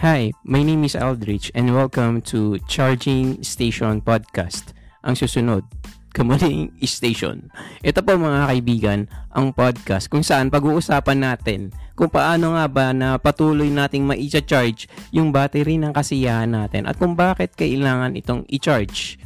[0.00, 4.72] Hi, my name is Aldrich and welcome to Charging Station Podcast.
[5.04, 5.60] Ang susunod,
[6.16, 7.52] Kamuling Station.
[7.84, 11.68] Ito po mga kaibigan, ang podcast kung saan pag-uusapan natin
[12.00, 17.12] kung paano nga ba na patuloy nating ma-charge yung battery ng kasiyahan natin at kung
[17.12, 19.20] bakit kailangan itong i-charge.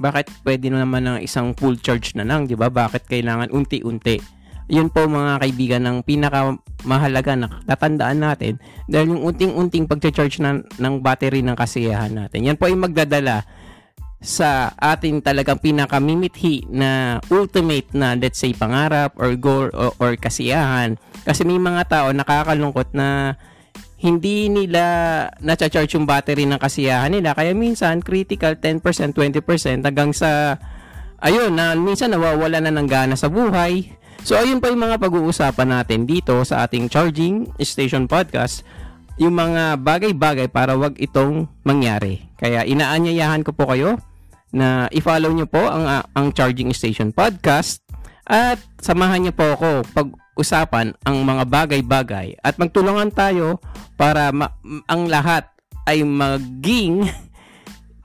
[0.00, 2.72] Bakit pwede naman ng isang full charge na lang, di ba?
[2.72, 4.37] Bakit kailangan unti-unti?
[4.68, 10.94] Yun po mga kaibigan ang pinakamahalaga na tatandaan natin dahil yung unting-unting pag-charge ng, ng
[11.00, 12.44] battery ng kasiyahan natin.
[12.44, 13.48] Yan po ay magdadala
[14.18, 21.00] sa ating talagang pinakamimithi na ultimate na let's say pangarap or goal or, or kasiyahan.
[21.24, 23.38] Kasi may mga tao nakakalungkot na
[23.98, 24.84] hindi nila
[25.42, 27.34] na-charge yung battery ng kasiyahan nila.
[27.34, 28.84] Kaya minsan critical 10%,
[29.16, 30.60] 20% hanggang sa
[31.22, 33.90] ayun na minsan nawawala na ng gana sa buhay
[34.22, 38.66] So ayun pa yung mga pag-uusapan natin dito sa ating Charging Station Podcast
[39.18, 42.30] yung mga bagay-bagay para wag itong mangyari.
[42.38, 43.98] Kaya inaanyayahan ko po kayo
[44.54, 47.82] na i-follow nyo po ang, ang Charging Station Podcast
[48.24, 53.58] at samahan niyo po ako pag-usapan ang mga bagay-bagay at magtulungan tayo
[53.98, 54.54] para ma-
[54.86, 55.50] ang lahat
[55.88, 57.08] ay maging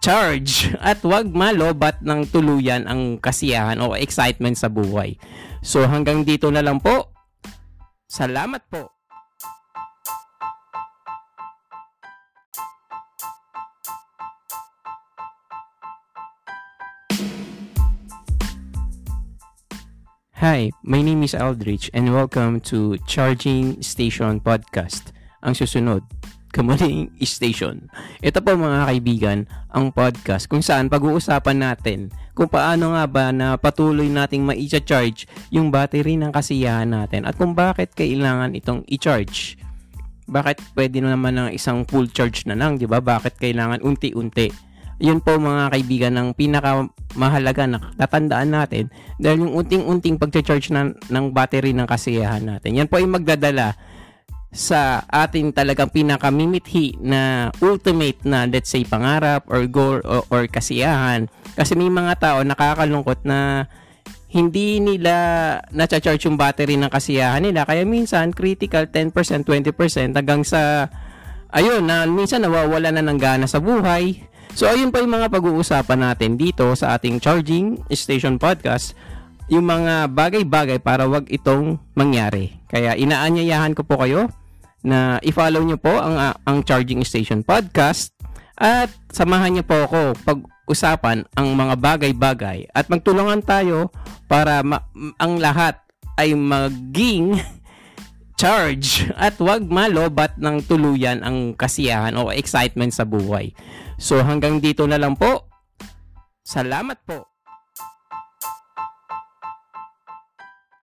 [0.04, 5.16] charge at wag malobat ng tuluyan ang kasiyahan o excitement sa buhay.
[5.64, 7.08] So hanggang dito na lang po.
[8.12, 8.92] Salamat po.
[20.44, 25.16] Hi, my name is Aldrich and welcome to Charging Station Podcast.
[25.40, 26.04] Ang susunod,
[26.54, 27.90] Kamuling Station.
[28.22, 33.58] Ito po mga kaibigan, ang podcast kung saan pag-uusapan natin kung paano nga ba na
[33.58, 39.58] patuloy nating ma-charge yung battery ng kasiyahan natin at kung bakit kailangan itong i-charge.
[40.30, 43.02] Bakit pwede naman ng isang full charge na lang, di ba?
[43.02, 44.53] Bakit kailangan unti-unti?
[45.02, 51.25] Yun po mga kaibigan ang pinakamahalaga na tatandaan natin dahil yung unting-unting pag-charge ng, ng
[51.34, 52.78] battery ng kasiyahan natin.
[52.78, 53.74] Yan po ay magdadala
[54.53, 61.25] sa ating talagang pinakamimithi na ultimate na let's say pangarap or goal or, or kasiyahan.
[61.58, 63.66] Kasi may mga tao nakakalungkot na
[64.34, 65.13] hindi nila
[65.69, 67.66] na-charge yung battery ng kasiyahan nila.
[67.66, 70.90] Kaya minsan, critical 10%, 20% hanggang sa,
[71.53, 74.25] ayun, na minsan nawawala na ng gana sa buhay.
[74.58, 78.97] So, ayun pa yung mga pag-uusapan natin dito sa ating Charging Station Podcast.
[79.53, 82.58] Yung mga bagay-bagay para wag itong mangyari.
[82.74, 84.34] Kaya inaanyayahan ko po kayo
[84.83, 88.11] na i-follow nyo po ang, uh, ang Charging Station Podcast
[88.59, 93.89] at samahan nyo po ako pag-usapan ang mga bagay-bagay at magtulungan tayo
[94.29, 94.85] para ma-
[95.17, 95.79] ang lahat
[96.19, 97.39] ay maging
[98.41, 103.55] charge at wag malobat ng tuluyan ang kasiyahan o excitement sa buhay.
[103.97, 105.47] So hanggang dito na lang po.
[106.44, 107.32] Salamat po.